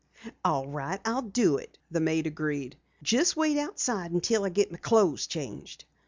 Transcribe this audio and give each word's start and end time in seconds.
"All 0.43 0.67
right, 0.67 0.99
I'll 1.05 1.21
do 1.21 1.57
it," 1.57 1.77
the 1.91 1.99
maid 1.99 2.25
agreed. 2.25 2.75
"Just 3.03 3.37
wait 3.37 3.59
outside 3.59 4.09
until 4.11 4.45
I 4.45 4.49
get 4.49 4.71
my 4.71 4.79
clothes 4.79 5.27
changed." 5.27 5.85